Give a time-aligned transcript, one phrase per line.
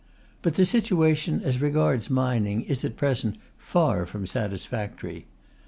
[0.41, 5.27] But the situation as regards mining is at present far from satisfactory.